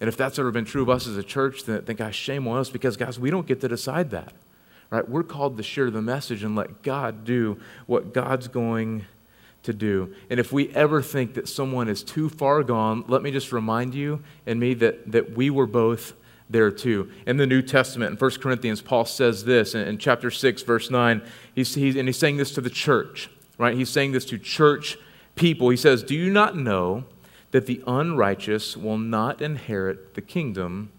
[0.00, 2.46] And if that's ever been true of us as a church, then, then guys, shame
[2.46, 4.32] on us because, guys, we don't get to decide that.
[4.90, 5.08] Right?
[5.08, 9.06] We're called to share the message and let God do what God's going
[9.64, 10.14] to do.
[10.30, 13.94] And if we ever think that someone is too far gone, let me just remind
[13.94, 16.14] you and me that, that we were both
[16.48, 17.10] there too.
[17.26, 20.90] In the New Testament, in 1 Corinthians, Paul says this in, in chapter 6, verse
[20.90, 21.20] 9,
[21.54, 23.28] he's, he's, and he's saying this to the church,
[23.58, 23.76] right?
[23.76, 24.96] He's saying this to church
[25.34, 25.68] people.
[25.68, 27.04] He says, Do you not know
[27.50, 30.90] that the unrighteous will not inherit the kingdom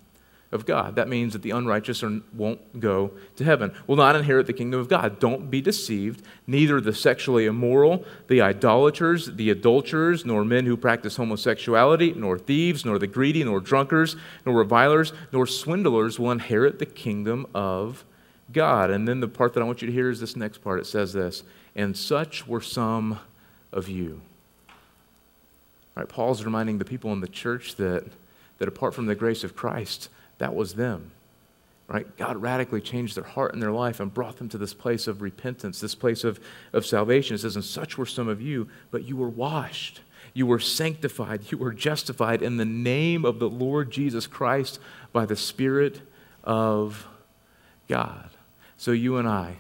[0.51, 0.95] of God.
[0.95, 4.79] That means that the unrighteous are, won't go to heaven, will not inherit the kingdom
[4.79, 5.19] of God.
[5.19, 6.23] Don't be deceived.
[6.45, 12.86] Neither the sexually immoral, the idolaters, the adulterers, nor men who practice homosexuality, nor thieves,
[12.86, 18.05] nor the greedy, nor drunkards, nor revilers, nor swindlers will inherit the kingdom of
[18.53, 18.89] God.
[18.89, 20.79] And then the part that I want you to hear is this next part.
[20.79, 21.43] It says this
[21.75, 23.19] And such were some
[23.73, 24.21] of you.
[25.97, 26.07] Right?
[26.07, 28.05] Paul's reminding the people in the church that,
[28.60, 31.10] that apart from the grace of Christ, that was them.
[31.88, 32.15] Right?
[32.17, 35.23] God radically changed their heart and their life and brought them to this place of
[35.23, 36.39] repentance, this place of,
[36.71, 37.33] of salvation.
[37.33, 40.01] It says, And such were some of you, but you were washed.
[40.36, 41.51] You were sanctified.
[41.51, 44.79] You were justified in the name of the Lord Jesus Christ
[45.12, 46.01] by the Spirit
[46.43, 47.07] of
[47.88, 48.29] God.
[48.75, 49.57] So you and I,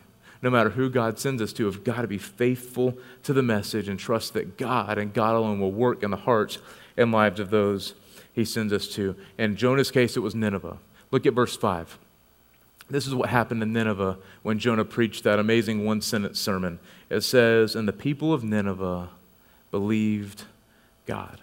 [0.47, 3.89] no matter who God sends us to, have got to be faithful to the message
[3.89, 6.57] and trust that God and God alone will work in the hearts
[6.95, 7.95] and lives of those
[8.31, 9.17] he sends us to.
[9.37, 10.77] In Jonah's case, it was Nineveh.
[11.11, 11.99] Look at verse 5.
[12.89, 16.79] This is what happened in Nineveh when Jonah preached that amazing one sentence sermon.
[17.09, 19.09] It says, And the people of Nineveh
[19.69, 20.45] believed
[21.05, 21.41] God.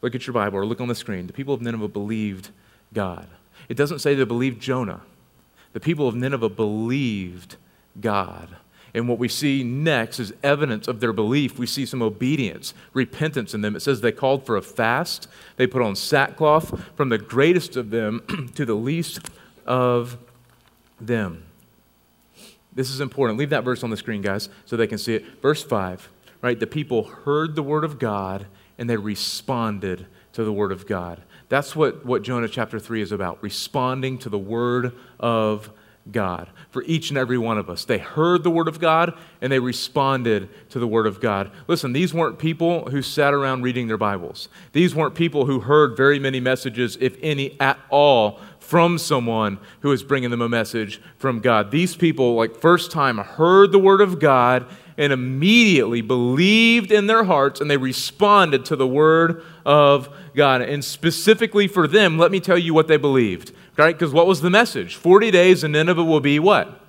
[0.00, 1.26] Look at your Bible or look on the screen.
[1.26, 2.50] The people of Nineveh believed
[2.92, 3.26] God.
[3.68, 5.00] It doesn't say they believed Jonah.
[5.72, 7.56] The people of Nineveh believed
[8.00, 8.56] God.
[8.94, 11.58] And what we see next is evidence of their belief.
[11.58, 13.74] We see some obedience, repentance in them.
[13.74, 15.26] It says they called for a fast.
[15.56, 19.18] They put on sackcloth from the greatest of them to the least
[19.66, 20.16] of
[21.00, 21.44] them.
[22.72, 23.38] This is important.
[23.38, 25.40] Leave that verse on the screen, guys, so they can see it.
[25.42, 26.08] Verse 5,
[26.42, 26.58] right?
[26.58, 28.46] The people heard the word of God
[28.78, 31.22] and they responded to the Word of God.
[31.48, 35.78] That's what, what Jonah chapter 3 is about responding to the Word of God
[36.70, 37.84] for each and every one of us.
[37.84, 41.50] They heard the Word of God and they responded to the Word of God.
[41.66, 44.48] Listen, these weren't people who sat around reading their Bibles.
[44.72, 49.90] These weren't people who heard very many messages, if any at all, from someone who
[49.90, 51.70] was bringing them a message from God.
[51.70, 57.24] These people, like first time, heard the Word of God and immediately believed in their
[57.24, 60.62] hearts and they responded to the Word of God.
[60.62, 63.96] And specifically for them, let me tell you what they believed right?
[63.96, 64.96] Because what was the message?
[64.96, 66.80] 40 days and Nineveh will be what?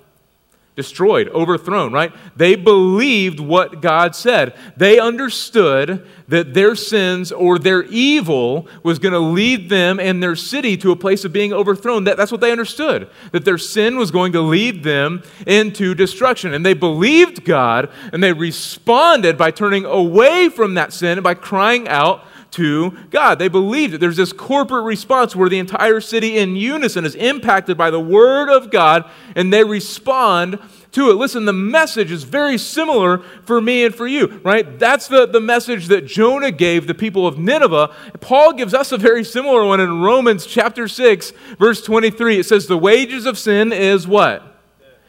[0.76, 2.12] Destroyed, overthrown, right?
[2.36, 4.54] They believed what God said.
[4.76, 10.36] They understood that their sins or their evil was going to lead them and their
[10.36, 12.04] city to a place of being overthrown.
[12.04, 13.08] That, that's what they understood.
[13.32, 16.52] That their sin was going to lead them into destruction.
[16.52, 21.34] And they believed God and they responded by turning away from that sin and by
[21.34, 22.22] crying out
[22.56, 23.38] to God.
[23.38, 27.76] They believe that there's this corporate response where the entire city in unison is impacted
[27.76, 30.58] by the Word of God and they respond
[30.92, 31.14] to it.
[31.14, 34.78] Listen, the message is very similar for me and for you, right?
[34.78, 37.94] That's the, the message that Jonah gave the people of Nineveh.
[38.20, 42.38] Paul gives us a very similar one in Romans chapter 6, verse 23.
[42.38, 44.42] It says, The wages of sin is what?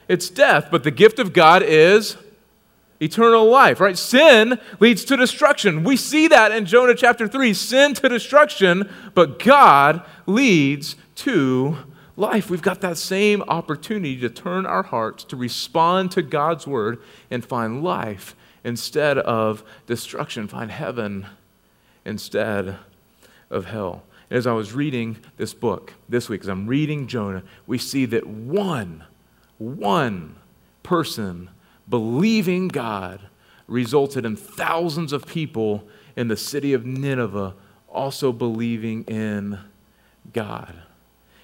[0.10, 2.18] It's death, but the gift of God is
[3.00, 3.98] eternal life, right?
[3.98, 5.84] Sin leads to destruction.
[5.84, 11.78] We see that in Jonah chapter 3 sin to destruction, but God leads to
[12.16, 12.50] life.
[12.50, 17.46] We've got that same opportunity to turn our hearts, to respond to God's word, and
[17.46, 21.28] find life instead of destruction, find heaven
[22.04, 22.78] instead
[23.50, 24.04] of hell.
[24.30, 28.28] as I was reading this book this week, as I'm reading Jonah, we see that
[28.28, 29.06] one,
[29.58, 30.36] one
[30.84, 31.50] person
[31.90, 33.22] believing God
[33.68, 37.54] resulted in thousands of people in the city of Nineveh
[37.90, 39.60] also believing in
[40.34, 40.74] God.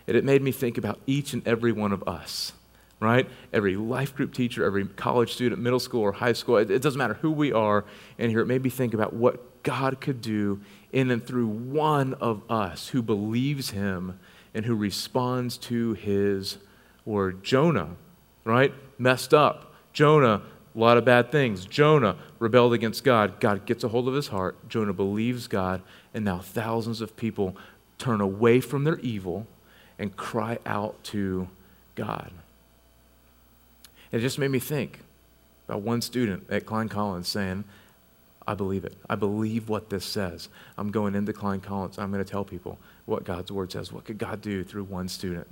[0.07, 2.53] And it made me think about each and every one of us,
[2.99, 3.27] right?
[3.53, 7.15] Every life group teacher, every college student, middle school or high school, it, doesn't matter
[7.15, 7.85] who we are
[8.17, 8.41] in here.
[8.41, 12.89] It made me think about what God could do in and through one of us
[12.89, 14.19] who believes Him
[14.53, 16.57] and who responds to His
[17.05, 17.43] word.
[17.43, 17.95] Jonah,
[18.43, 18.73] right?
[18.99, 20.41] Messed up Jonah,
[20.75, 21.65] a lot of bad things.
[21.65, 23.39] Jonah rebelled against God.
[23.39, 24.67] God gets a hold of his heart.
[24.67, 25.81] Jonah believes God,
[26.13, 27.55] and now thousands of people
[27.99, 29.45] turn away from their evil
[29.99, 31.47] and cry out to
[31.95, 32.31] God.
[34.11, 34.99] It just made me think
[35.67, 37.63] about one student at Klein Collins saying,
[38.45, 38.97] I believe it.
[39.09, 40.49] I believe what this says.
[40.77, 41.97] I'm going into Klein Collins.
[41.97, 43.91] I'm going to tell people what God's word says.
[43.91, 45.47] What could God do through one student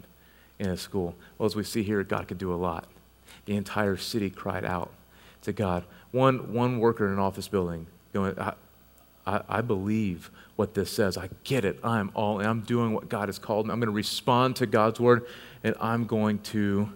[0.59, 1.15] in a school?
[1.37, 2.87] Well, as we see here, God could do a lot
[3.45, 4.91] the entire city cried out
[5.41, 5.83] to God.
[6.11, 8.53] One, one worker in an office building going, I,
[9.25, 11.17] I, I believe what this says.
[11.17, 11.79] I get it.
[11.83, 12.45] I'm all in.
[12.45, 13.73] I'm doing what God has called me.
[13.73, 15.25] I'm going to respond to God's word,
[15.63, 16.89] and I'm going to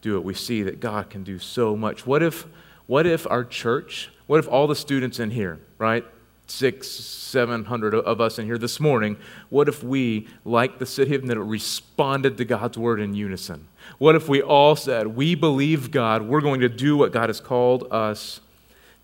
[0.00, 0.24] do it.
[0.24, 2.06] We see that God can do so much.
[2.06, 2.46] What if,
[2.86, 6.04] what if our church, what if all the students in here, right?
[6.48, 9.16] six, seven hundred of us in here this morning,
[9.48, 13.68] what if we, like the city of Nineveh, responded to God's word in unison?
[13.98, 17.40] What if we all said, We believe God, we're going to do what God has
[17.40, 18.40] called us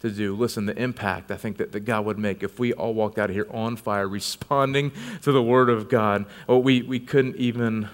[0.01, 0.35] to do?
[0.35, 3.31] Listen, the impact I think that, that God would make if we all walked out
[3.31, 7.89] of here on fire, responding to the word of God, oh, we, we couldn't even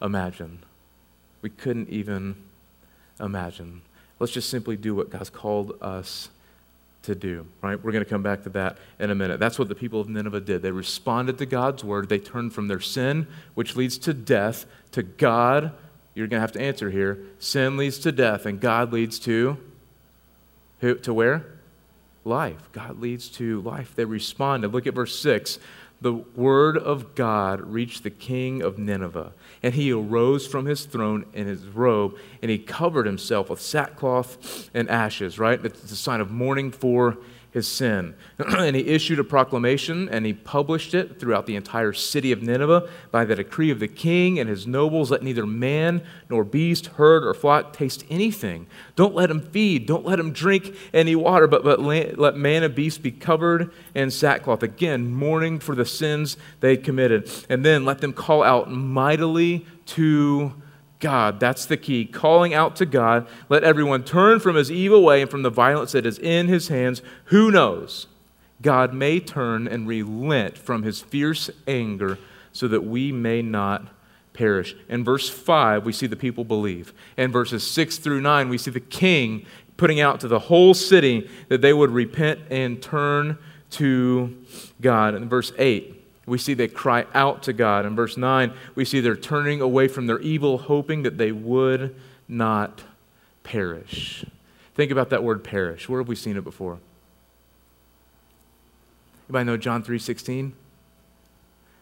[0.00, 0.60] imagine.
[1.42, 2.36] We couldn't even
[3.20, 3.82] imagine.
[4.18, 6.28] Let's just simply do what God's called us
[7.04, 7.82] to do, right?
[7.82, 9.38] We're going to come back to that in a minute.
[9.38, 10.62] That's what the people of Nineveh did.
[10.62, 12.08] They responded to God's word.
[12.08, 15.72] They turned from their sin, which leads to death, to God.
[16.14, 17.18] You're going to have to answer here.
[17.38, 19.56] Sin leads to death, and God leads to
[20.80, 21.46] who, to where?
[22.24, 22.70] Life.
[22.72, 23.94] God leads to life.
[23.94, 24.72] They responded.
[24.72, 25.58] Look at verse 6
[26.04, 31.24] the word of God reached the king of Nineveh, and he arose from his throne
[31.32, 35.64] in his robe, and he covered himself with sackcloth and ashes, right?
[35.64, 37.16] It's a sign of mourning for
[37.54, 38.16] his sin.
[38.38, 42.90] and he issued a proclamation and he published it throughout the entire city of Nineveh
[43.12, 47.24] by the decree of the king and his nobles let neither man nor beast, herd
[47.24, 48.66] or flock taste anything.
[48.96, 52.74] Don't let him feed, don't let him drink any water, but, but let man and
[52.74, 54.64] beast be covered in sackcloth.
[54.64, 57.30] Again, mourning for the sins they committed.
[57.48, 60.54] And then let them call out mightily to
[61.04, 61.38] God.
[61.38, 62.06] That's the key.
[62.06, 63.26] Calling out to God.
[63.50, 66.68] Let everyone turn from his evil way and from the violence that is in his
[66.68, 67.02] hands.
[67.26, 68.06] Who knows?
[68.62, 72.18] God may turn and relent from his fierce anger
[72.52, 73.88] so that we may not
[74.32, 74.74] perish.
[74.88, 76.94] In verse 5, we see the people believe.
[77.18, 79.44] In verses 6 through 9, we see the king
[79.76, 83.36] putting out to the whole city that they would repent and turn
[83.72, 84.42] to
[84.80, 85.14] God.
[85.14, 85.93] In verse 8,
[86.26, 87.84] We see they cry out to God.
[87.84, 91.94] In verse 9, we see they're turning away from their evil, hoping that they would
[92.28, 92.82] not
[93.42, 94.24] perish.
[94.74, 95.88] Think about that word perish.
[95.88, 96.78] Where have we seen it before?
[99.28, 100.52] Anybody know John 3:16?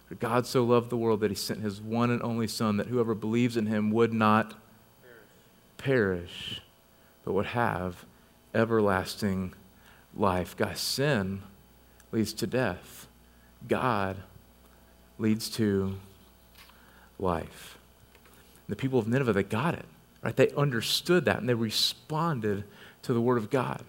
[0.09, 2.89] For God so loved the world that he sent his one and only son that
[2.89, 4.55] whoever believes in him would not
[5.79, 6.61] perish,
[7.25, 8.05] but would have
[8.55, 9.55] everlasting
[10.15, 10.57] life.
[10.57, 11.43] Guys, sin
[12.11, 13.09] leads to death.
[13.67, 14.17] God
[15.23, 15.95] leads to
[17.19, 17.79] life.
[18.69, 19.87] The people of Nineveh, they got it,
[20.21, 20.37] right?
[20.37, 22.65] They understood that and they responded
[23.03, 23.83] to the Word of God.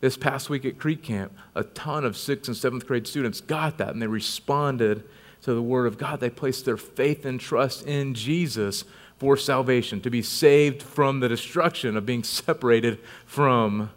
[0.00, 3.78] This past week at Creek Camp, a ton of sixth and seventh grade students got
[3.78, 5.04] that and they responded
[5.42, 6.20] to the Word of God.
[6.20, 8.84] They placed their faith and trust in Jesus
[9.18, 13.90] for salvation, to be saved from the destruction of being separated from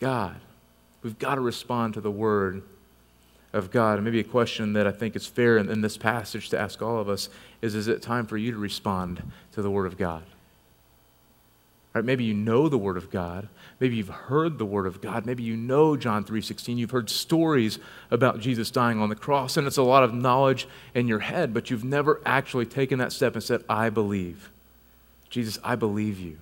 [0.00, 0.36] God.
[1.02, 2.62] We've got to respond to the Word
[3.56, 3.94] of God.
[3.94, 6.82] And maybe a question that I think is fair in, in this passage to ask
[6.82, 7.28] all of us
[7.62, 10.22] is Is it time for you to respond to the Word of God?
[11.94, 13.48] Right, maybe you know the Word of God.
[13.80, 15.24] Maybe you've heard the Word of God.
[15.24, 16.76] Maybe you know John 3.16.
[16.76, 17.78] You've heard stories
[18.10, 21.54] about Jesus dying on the cross, and it's a lot of knowledge in your head,
[21.54, 24.50] but you've never actually taken that step and said, I believe.
[25.30, 26.36] Jesus, I believe you.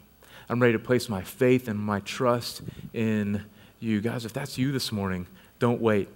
[0.49, 3.45] I'm ready to place my faith and my trust in
[3.79, 4.01] you.
[4.01, 5.29] Guys, if that's you this morning,
[5.61, 6.09] don't wait.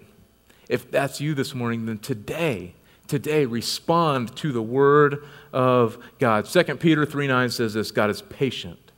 [0.68, 2.74] If that's you this morning, then today,
[3.06, 6.44] today respond to the word of God.
[6.44, 8.92] 2 Peter 3 9 says this God is patient,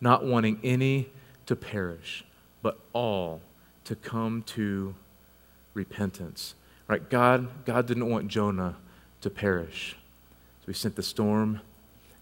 [0.00, 1.08] not wanting any
[1.46, 2.24] to perish,
[2.62, 3.40] but all
[3.84, 4.94] to come to
[5.72, 6.54] repentance.
[6.88, 7.08] Right?
[7.08, 8.76] God, God didn't want Jonah
[9.22, 9.96] to perish.
[10.60, 11.60] So he sent the storm,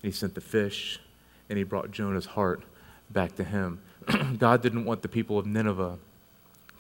[0.02, 1.00] and he sent the fish,
[1.48, 2.62] and he brought Jonah's heart
[3.10, 3.80] back to him.
[4.38, 5.98] God didn't want the people of Nineveh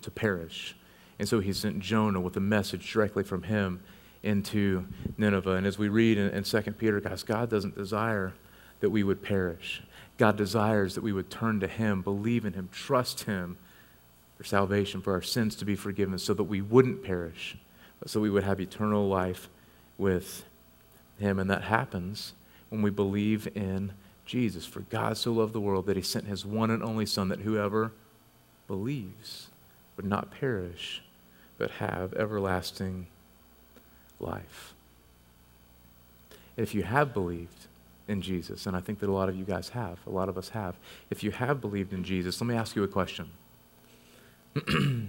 [0.02, 0.76] to perish.
[1.22, 3.78] And so he sent Jonah with a message directly from him
[4.24, 5.52] into Nineveh.
[5.52, 8.32] And as we read in, in 2 Peter, guys, God doesn't desire
[8.80, 9.84] that we would perish.
[10.18, 13.56] God desires that we would turn to him, believe in him, trust him
[14.36, 17.56] for salvation, for our sins to be forgiven, so that we wouldn't perish,
[18.00, 19.48] but so we would have eternal life
[19.98, 20.44] with
[21.20, 21.38] him.
[21.38, 22.32] And that happens
[22.68, 23.92] when we believe in
[24.26, 24.66] Jesus.
[24.66, 27.42] For God so loved the world that he sent his one and only Son, that
[27.42, 27.92] whoever
[28.66, 29.50] believes
[29.96, 31.00] would not perish,
[31.62, 33.06] but have everlasting
[34.18, 34.74] life.
[36.56, 37.68] If you have believed
[38.08, 40.36] in Jesus, and I think that a lot of you guys have, a lot of
[40.36, 40.74] us have,
[41.08, 43.30] if you have believed in Jesus, let me ask you a question.
[44.66, 45.08] in,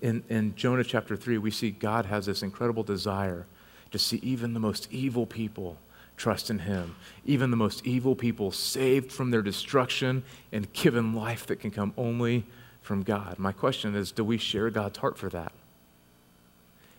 [0.00, 3.44] in Jonah chapter 3, we see God has this incredible desire
[3.90, 5.78] to see even the most evil people
[6.16, 6.94] trust in Him,
[7.26, 11.92] even the most evil people saved from their destruction and given life that can come
[11.96, 12.46] only
[12.90, 13.38] from God.
[13.38, 15.52] My question is do we share God's heart for that?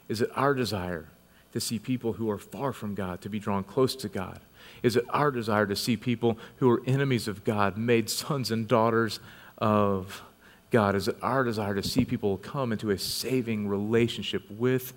[0.08, 1.10] Is it our desire
[1.52, 4.40] to see people who are far from God to be drawn close to God?
[4.84, 8.70] Is it our desire to see people who are enemies of God made sons and
[8.70, 9.20] daughters
[9.58, 10.22] of
[10.70, 10.96] God?
[10.96, 14.94] Is it our desire to see people come into a saving relationship with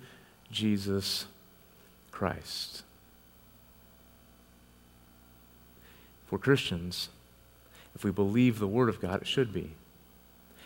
[0.49, 1.25] Jesus
[2.09, 2.83] Christ?
[6.27, 7.09] For Christians,
[7.95, 9.71] if we believe the Word of God, it should be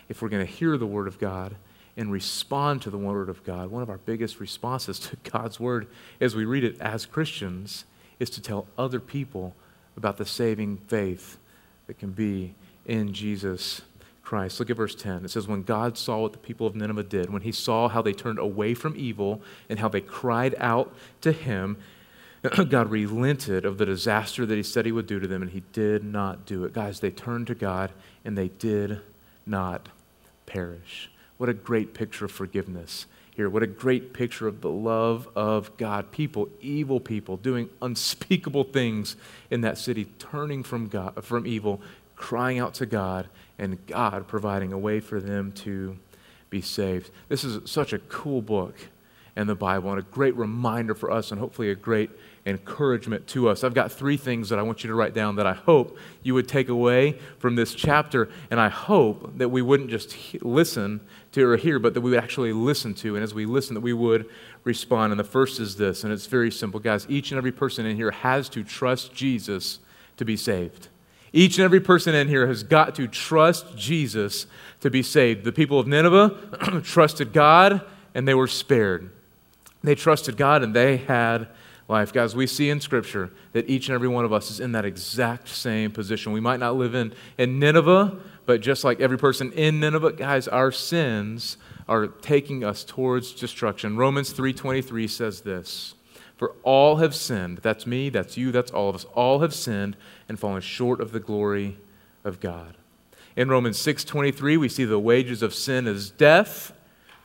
[0.09, 1.55] if we're going to hear the Word of God
[1.95, 5.87] and respond to the Word of God, one of our biggest responses to God's Word
[6.19, 7.85] as we read it as Christians
[8.19, 9.55] is to tell other people
[9.95, 11.37] about the saving faith
[11.87, 12.53] that can be
[12.85, 13.81] in Jesus
[14.23, 14.59] Christ.
[14.59, 15.25] Look at verse 10.
[15.25, 18.01] It says, When God saw what the people of Nineveh did, when he saw how
[18.01, 21.77] they turned away from evil and how they cried out to him,
[22.69, 25.63] God relented of the disaster that he said he would do to them, and he
[25.73, 26.73] did not do it.
[26.73, 27.91] Guys, they turned to God
[28.23, 29.01] and they did
[29.45, 29.89] not
[30.49, 31.09] perish.
[31.37, 33.05] What a great picture of forgiveness
[33.39, 33.49] here.
[33.49, 36.11] What a great picture of the love of God.
[36.11, 39.15] People, evil people, doing unspeakable things
[39.49, 41.79] in that city, turning from, God, from evil,
[42.17, 45.97] crying out to God, and God providing a way for them to
[46.49, 47.11] be saved.
[47.29, 48.75] This is such a cool book
[49.39, 52.09] in the Bible and a great reminder for us, and hopefully a great
[52.45, 53.63] encouragement to us.
[53.63, 56.33] I've got three things that I want you to write down that I hope you
[56.33, 60.99] would take away from this chapter, and I hope that we wouldn't just he- listen
[61.31, 63.81] to or hear, but that we would actually listen to, and as we listen, that
[63.81, 64.27] we would
[64.65, 65.13] respond.
[65.13, 67.05] And the first is this, and it's very simple, guys.
[67.09, 69.79] Each and every person in here has to trust Jesus
[70.17, 70.89] to be saved.
[71.31, 74.47] Each and every person in here has got to trust Jesus
[74.81, 75.45] to be saved.
[75.45, 79.11] The people of Nineveh trusted God and they were spared.
[79.83, 81.47] They trusted God and they had
[81.87, 82.13] life.
[82.13, 84.85] Guys, we see in Scripture that each and every one of us is in that
[84.85, 86.31] exact same position.
[86.31, 90.47] We might not live in, in Nineveh, but just like every person in Nineveh, guys,
[90.47, 91.57] our sins
[91.87, 93.97] are taking us towards destruction.
[93.97, 95.95] Romans 3:23 says this,
[96.37, 99.05] "For all have sinned, that's me, that's you, that's all of us.
[99.15, 101.77] All have sinned and fallen short of the glory
[102.23, 102.75] of God."
[103.35, 106.73] In Romans 6:23, we see the wages of sin is death,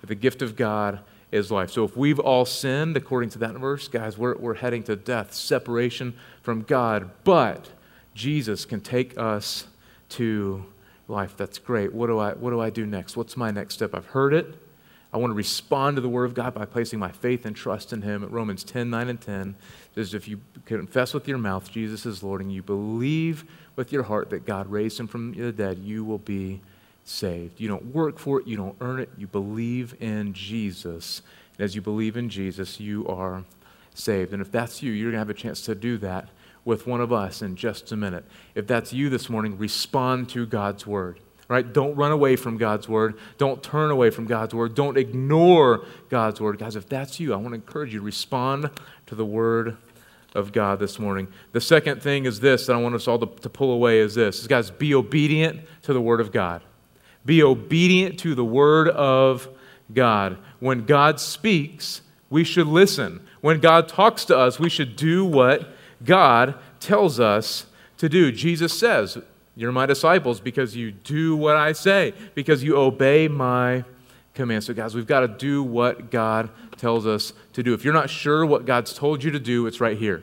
[0.01, 1.01] but the gift of God
[1.35, 1.71] is life.
[1.71, 5.35] So if we've all sinned, according to that verse, guys, we're, we're heading to death,
[5.35, 7.11] separation from God.
[7.25, 7.71] But
[8.15, 9.67] Jesus can take us
[10.11, 10.65] to
[11.09, 11.37] life.
[11.37, 11.93] That's great.
[11.93, 13.17] What do I, what do, I do next?
[13.17, 13.95] What's my next step?
[13.95, 14.55] I've heard it.
[15.13, 17.93] I want to respond to the Word of God by placing my faith and trust
[17.93, 18.23] in Him.
[18.23, 19.57] At Romans 10 9 and 10
[19.95, 23.45] says, If you confess with your mouth Jesus is Lord and you believe
[23.77, 26.63] with your heart that God raised Him from the dead, you will be
[27.05, 27.61] saved.
[27.61, 31.23] You don't work for it, you don't earn it, you believe in Jesus.
[31.57, 33.45] And as you believe in Jesus, you are
[33.95, 34.33] saved.
[34.33, 36.29] And if that's you, you're going to have a chance to do that
[36.65, 38.25] with one of us in just a minute.
[38.55, 41.21] If that's you this morning, respond to God's word.
[41.47, 41.71] Right?
[41.71, 43.19] Don't run away from God's word.
[43.37, 44.75] Don't turn away from God's word.
[44.75, 46.59] Don't ignore God's word.
[46.59, 48.71] Guys, if that's you, I want to encourage you to respond
[49.07, 49.77] to the word
[50.35, 51.29] of God this morning.
[51.53, 54.15] The second thing is this that I want us all to, to pull away is
[54.15, 54.41] this.
[54.41, 56.63] Is guys, be obedient to the word of God.
[57.25, 59.49] Be obedient to the word of
[59.93, 60.39] God.
[60.61, 63.27] When God speaks, we should listen.
[63.41, 65.69] When God talks to us, we should do what
[66.05, 67.67] God tells us
[67.99, 68.33] to do.
[68.33, 69.19] Jesus says,
[69.57, 73.85] You're my disciples because you do what I say, because you obey my
[74.35, 74.67] commands.
[74.67, 77.73] So, guys, we've got to do what God tells us to do.
[77.73, 80.23] If you're not sure what God's told you to do, it's right here.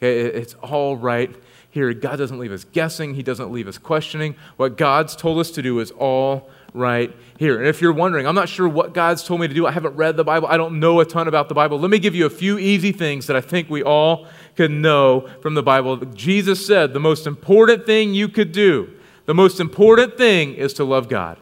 [0.00, 1.34] It's all right
[1.70, 1.92] here.
[1.92, 4.34] God doesn't leave us guessing, He doesn't leave us questioning.
[4.56, 7.58] What God's told us to do is all right here.
[7.58, 9.96] And if you're wondering, I'm not sure what God's told me to do, I haven't
[9.96, 12.26] read the Bible, I don't know a ton about the Bible, let me give you
[12.26, 15.96] a few easy things that I think we all can know from the Bible.
[15.96, 18.92] Jesus said the most important thing you could do,
[19.26, 21.38] the most important thing is to love God.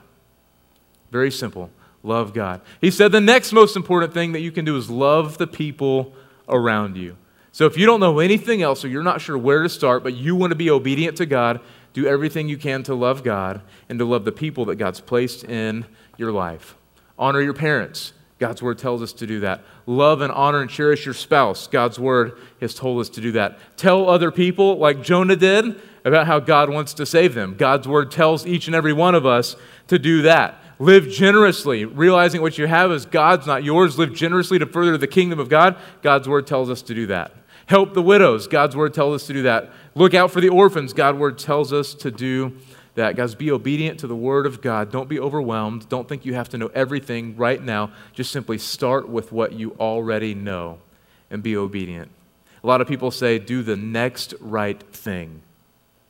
[1.11, 1.71] Very simple.
[2.03, 2.61] Love God.
[2.81, 6.15] He said the next most important thing that you can do is love the people
[6.49, 7.17] around you.
[7.57, 10.13] So if you don't know anything else or you're not sure where to start, but
[10.15, 11.61] you want to be obedient to God,
[11.95, 15.43] do everything you can to love God and to love the people that God's placed
[15.43, 15.87] in
[16.19, 16.77] your life.
[17.19, 18.13] Honor your parents.
[18.39, 19.65] God's word tells us to do that.
[19.87, 21.67] Love and honor and cherish your spouse.
[21.67, 23.59] God's word has told us to do that.
[23.79, 27.55] Tell other people, like Jonah did, about how God wants to save them.
[27.57, 29.57] God's word tells each and every one of us
[29.89, 30.61] to do that.
[30.79, 33.99] Live generously, realizing what you have is God's, not yours.
[33.99, 35.79] Live generously to further the kingdom of God.
[36.03, 37.33] God's word tells us to do that.
[37.67, 38.47] Help the widows.
[38.47, 39.71] God's word tells us to do that.
[39.95, 40.93] Look out for the orphans.
[40.93, 42.57] God's word tells us to do
[42.95, 43.17] that.
[43.17, 44.91] Guys, be obedient to the word of God.
[44.93, 45.89] Don't be overwhelmed.
[45.89, 47.91] Don't think you have to know everything right now.
[48.13, 50.79] Just simply start with what you already know
[51.31, 52.11] and be obedient.
[52.63, 55.43] A lot of people say, do the next right thing.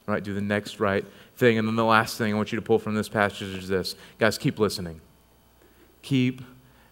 [0.07, 0.23] Right?
[0.23, 1.05] Do the next right
[1.37, 1.59] thing.
[1.59, 3.97] And then the last thing I want you to pull from this passage is this.
[4.19, 5.01] Guys, keep listening.
[6.03, 6.43] Keep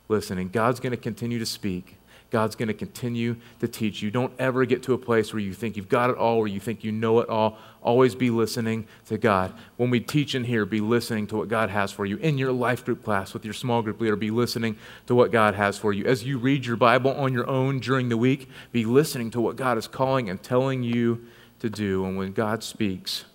[0.09, 0.49] listening.
[0.49, 1.97] God's going to continue to speak.
[2.35, 4.11] God's going to continue to teach you.
[4.11, 6.59] Don't ever get to a place where you think you've got it all, where you
[6.59, 7.59] think you know it all.
[7.81, 9.55] Always be listening to God.
[9.77, 12.17] When we teach in here, be listening to what God has for you.
[12.17, 14.77] In your life group class with your small group leader, be listening
[15.07, 16.07] to what God has for you.
[16.07, 19.55] As you read your Bible on your own during the week, be listening to what
[19.55, 21.25] God is calling and telling you
[21.61, 22.05] to do.
[22.05, 23.27] And when God speaks,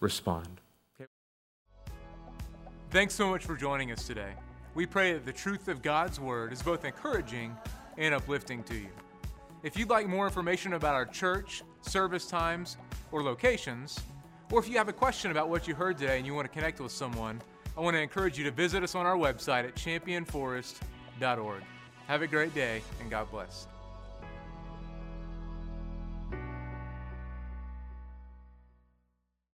[0.00, 0.60] respond.
[2.90, 4.32] Thanks so much for joining us today.
[4.74, 7.56] We pray that the truth of God's Word is both encouraging
[7.98, 8.88] and uplifting to you.
[9.62, 12.76] If you'd like more information about our church, service times,
[13.12, 13.98] or locations,
[14.52, 16.52] or if you have a question about what you heard today and you want to
[16.52, 17.40] connect with someone,
[17.76, 21.62] I want to encourage you to visit us on our website at championforest.org.
[22.06, 23.66] Have a great day and God bless.